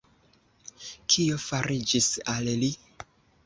[1.15, 2.75] Kio fariĝis al li?